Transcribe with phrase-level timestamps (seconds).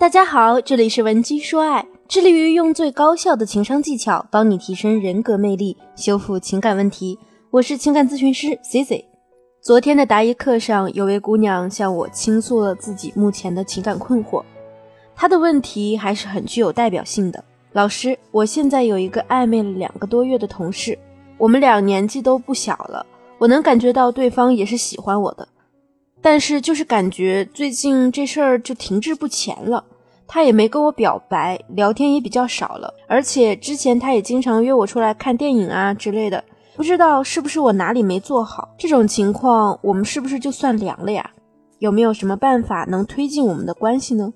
[0.00, 7.18] 大家好，这里是文姬说爱，致力于用最高效的情商技巧帮你提升人格魅力，修复情感问题。
[7.50, 9.04] 我是情感咨询师 Cici。
[9.60, 14.42] 昨天的答疑课上，有位姑娘向我倾诉了自己目前的情感困惑。
[15.14, 17.44] 她的问题还是很具有代表性的。
[17.72, 20.98] 老师，我现在有一个暧昧了两个多月的同事，
[21.36, 23.04] 我们俩年纪都不小了，
[23.36, 25.46] 我能感觉到对方也是喜欢我的。
[26.22, 29.84] 但是就是感觉最近这事儿就停滞不前了，
[30.26, 36.44] 他也没跟我表白，聊天也比较少了，而且之前他也经常约我出来看电影啊之类的，
[36.76, 38.68] 不知道是不是我哪里没做好？
[38.78, 41.30] 这种情况我们是不是就算凉了呀？
[41.78, 44.32] 有没有什么办法能推进我们的关系呢？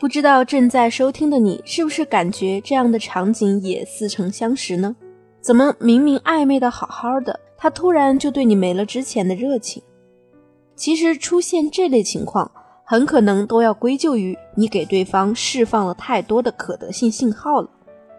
[0.00, 4.96] 不知道正在收听的你是不是感觉这样的场景也似曾相识呢？
[5.40, 9.82] 怎么明明暧昧的好好的，他突然就对你没了之前的热情？
[10.78, 12.48] 其实出现这类情况，
[12.84, 17.68] 很可能都要归咎于你给对方释放了太多的可得性信号了。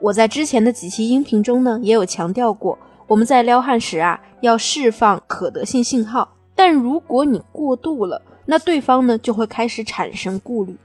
[0.00, 6.28] 我在之前的几期音频中呢，也有强调过，我们在撩汉时啊，要释放可得性信号。
[6.54, 10.78] 但如果你过度了，那对方呢就会开始产生顾虑，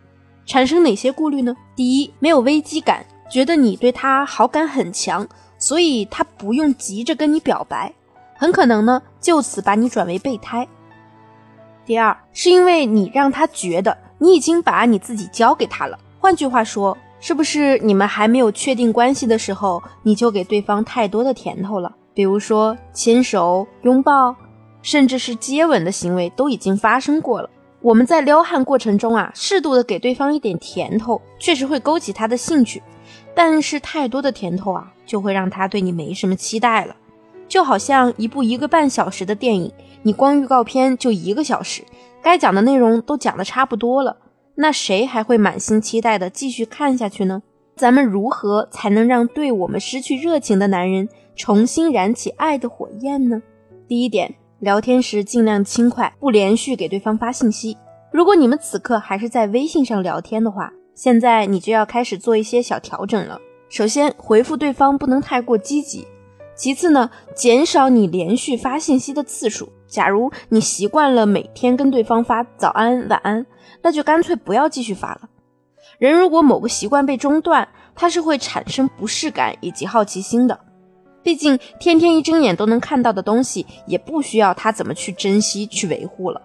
[0.48, 1.56] 产生哪些顾虑呢？
[1.76, 5.28] 第一，没有危机感，觉得你对他好感很强，
[5.60, 7.94] 所以他不用急着跟你表白，
[8.36, 10.68] 很可能呢就此把你转为备胎。
[11.90, 15.98] 第二，是因为你让他觉得你已经把你自己交给他了。
[16.20, 21.92] 换句话说，是不是你们还没有确定关系的时候，你就给对方太多的甜头了？
[22.14, 24.36] 比如说牵手、拥抱，
[24.84, 27.50] 甚至是接吻的行为都已经发生过了。
[27.82, 32.84] 我们在撩汉过程中啊，适度的给对方一点甜头，确实会勾起他的兴趣。
[33.34, 36.96] 但是太多的甜头啊，就会让他对你没什么期待了。
[37.48, 39.72] 就好像一部一个半小时的电影，
[40.04, 41.84] 你光预告片就一个小时，
[42.22, 44.18] 该讲的内容都讲的差不多了，
[44.56, 47.42] 那谁还会满心期待的继续看下去呢？
[47.76, 53.42] 咱们如何才能让对我们失去热情的男人重新燃起爱的火焰呢？
[53.88, 57.78] 第一点，聊天时尽量轻快，不连续给对方发信息。
[58.12, 63.40] 如果你们此刻还是在微信上聊天的话，现在你就要开始做一些小调整了。
[63.70, 66.06] 首先，回复对方不能太过积极。
[66.60, 69.70] 其次呢，减少你连续发信息的次数。
[69.88, 73.46] 假如你习惯了每天跟对方发早安、晚安，
[73.82, 75.22] 那就干脆不要继续发了。
[76.00, 77.66] 人如果某个习惯被中断，
[77.96, 80.60] 他是会产生不适感以及好奇心的。
[81.24, 86.42] 毕竟天天一睁眼都能看到的东西，也不需要他怎么去珍惜、去维护了。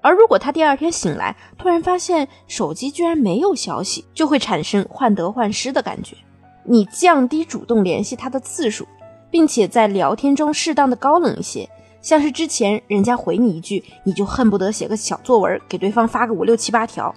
[0.00, 6.16] 而如果他第二天醒来，突然发现手机居然没有消息，就会产生患得患失的感觉。
[6.64, 8.84] 你降低主动联系他的次数。
[9.32, 11.68] 并且在聊天中适当的高冷一些，
[12.02, 17.12] 像是之前人家回你一句，你就恨不得写个小作文给对方发个五六七八条，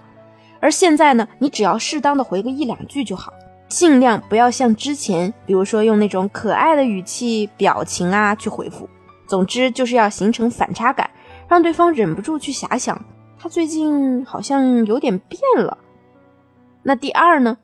[0.61, 3.33] 而现在呢，你只要适当的回个一两句就好，
[3.67, 8.89] 尽量不要像之前，比如说用那种可爱的语气、表情啊去回复。
[9.27, 11.09] 总之就是要形成反差感，
[11.49, 12.99] 让对方忍不住去遐想，
[13.37, 15.77] 他最近好像有点变了。
[16.83, 17.57] 那第二呢，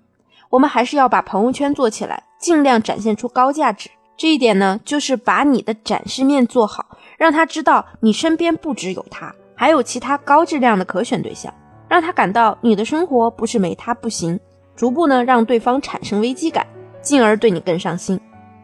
[0.50, 3.89] 我们还是要把朋友圈做起来，尽量展现出高价值。
[4.21, 6.85] 这一点呢，就是把你的展示面做好，
[7.17, 11.51] 让他知道你身边不只有他，还有其他高质量的可选对象，
[11.89, 14.39] 让他感到你的生活不是没他不行。
[14.75, 16.67] 逐步呢，让对方产生危机感，
[17.01, 18.19] 进而对你更上心。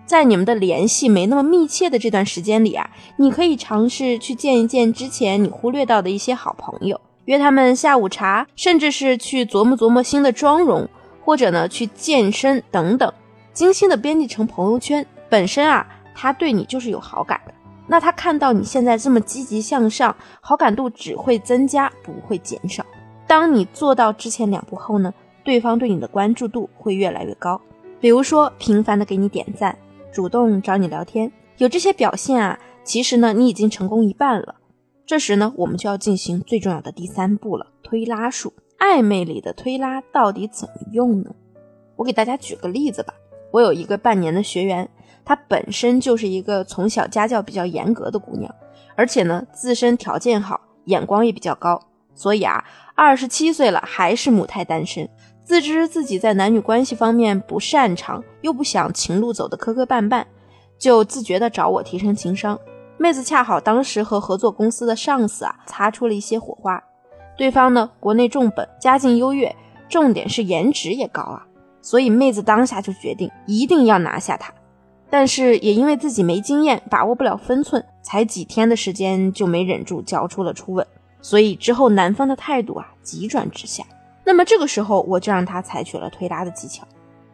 [0.06, 10.88] 在你们的联系没那么密切的这段时间里啊，你可以尝试去见一见之前你忽略到的一些好朋友，约他们下午茶，甚至是去琢磨琢磨新的妆容，
[11.26, 13.12] 或者呢去健身等等，
[13.54, 15.04] 精心的编辑成朋友圈。
[15.30, 17.54] 本身啊，他对你就是有好感的。
[17.90, 22.86] 那他看到你现在这么积极向上，好感度只会增加，不会减少。
[23.26, 27.62] 当你做到之前两步后呢，对方对你的关注度会越来越高。
[28.02, 29.78] 比如说，频繁的给你点赞，
[30.12, 34.56] 主动找你聊天，有这些表现啊，其实呢，你已经成功一半了。
[35.06, 38.52] 这时呢，我们就要进行最重要的第三步了——推拉术。
[38.80, 41.32] 暧昧里的推拉到底怎么用呢？
[41.96, 43.14] 我给大家举个例子吧。
[43.52, 44.90] 我有一个半年的学员。
[45.28, 48.50] 她本身就是一个从小家教比较严格的姑娘，
[48.96, 51.78] 而且呢，自身条件好，眼光也比较高，
[52.16, 52.64] 所以啊，
[52.96, 55.10] 二十七岁了还是母胎单身，
[55.44, 60.24] 自知自己在男女关系方面不擅长，又不想情路走得磕磕绊绊，
[60.80, 62.58] 就自觉的找我提升情商。
[62.98, 66.82] 妹子恰好当时和合作公司的上司啊擦出了一些火花，
[67.38, 69.54] 对方呢国内重本，家境优越，
[69.90, 71.46] 重点是颜值也高啊，
[71.82, 74.54] 所以妹子当下就决定一定要拿下他。
[75.10, 80.86] 但是也因为自己没经验，把握不了分寸，才几天的时间就没忍住交出了初吻，
[81.22, 83.84] 所以之后男方的态度啊急转直下。
[84.24, 86.86] 那么这个时候，我就让他采取了推拉的技巧。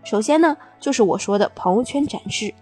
[0.03, 2.53] 首先呢，就是我说的朋友圈展示。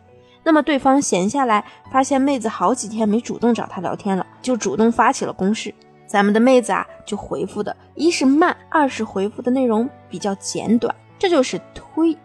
[0.43, 5.73] 那么对方闲下来，发现妹子好几天没主动找他聊天了，就主动发起了攻势。
[6.07, 12.17] 咱们的妹子啊，就回复的一是慢，二是回复的内容比较简短，这就是推。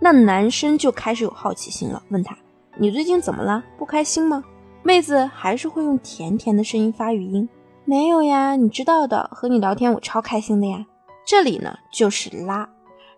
[0.00, 2.36] 那男生就开始有好奇心了，问他
[2.78, 3.62] ：“你最近怎么了？
[3.78, 4.42] 不开心吗？”
[4.82, 7.46] 妹子还是会用甜甜的声音发语音
[7.84, 10.86] ：“没有呀，你知道的，和你聊天我超开心的呀。”
[11.26, 12.68] 这里呢就是拉，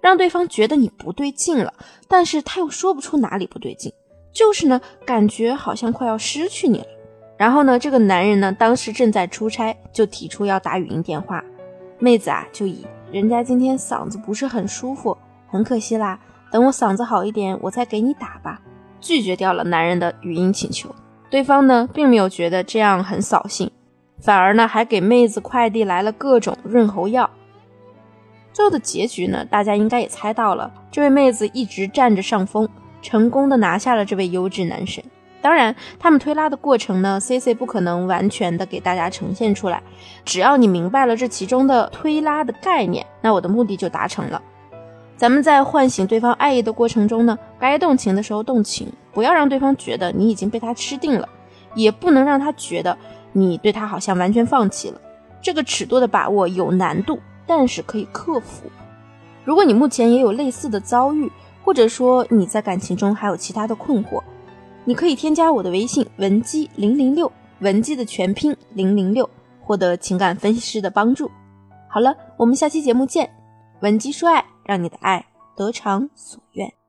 [0.00, 1.72] 让对方觉得你不对劲了，
[2.08, 3.92] 但是他又说不出哪里不对劲，
[4.32, 6.86] 就是呢感觉好像快要失去你了。
[7.38, 11.42] 然后呢，这个男人呢当时正在出差，就提出要打语音电话，
[12.00, 15.16] 妹子啊就以人家今天嗓子不是很舒服，
[15.48, 16.18] 很可惜啦，
[16.52, 18.60] 等我嗓子好一点我再给你打吧，
[19.00, 20.94] 拒绝掉了男人的语音请求。
[21.30, 23.70] 对方呢并没有觉得这样很扫兴，
[24.20, 27.28] 反而呢还给妹子快递来了各种润喉药。
[28.52, 32.68] 最后的结局呢，大家应该也猜到了，这位妹子一直占着上风，
[33.00, 35.02] 成功的拿下了这位优质男神。
[35.40, 39.82] 当然，他们推拉的过程呢，C C 不可能完全的给大家呈现出来。
[40.24, 44.40] 只要你明白了这其中的推拉的概念，那我的目的就达成了。
[45.22, 51.28] 咱们在唤醒对方爱意的过程中呢，该动情的时候动情，不要让对方觉得你已经被他吃定了，
[51.76, 52.98] 也不能让他觉得
[53.30, 55.00] 你对他好像完全放弃了。
[55.40, 57.20] 这个尺度的把握有难度。
[57.46, 58.68] 但是可以克服。
[59.44, 61.30] 如果你目前也有类似的遭遇，
[61.62, 64.20] 或者说你在感情中还有其他的困惑，
[64.84, 67.30] 你可以添加我的微信文姬零零六，
[67.60, 69.30] 文姬的全拼零零六，
[69.60, 71.30] 获得情感分析师的帮助。
[71.88, 73.30] 好了，我们下期节目见。
[73.82, 75.26] 文姬说爱，让你的爱
[75.56, 76.81] 得偿所愿。